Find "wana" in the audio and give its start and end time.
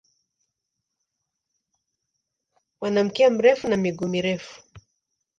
2.81-3.03